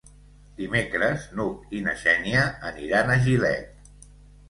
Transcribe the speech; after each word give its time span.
Dimecres 0.61 1.27
n'Hug 1.35 1.77
i 1.81 1.83
na 1.89 1.95
Xènia 2.07 2.49
aniran 2.73 3.15
a 3.19 3.23
Gilet. 3.31 4.05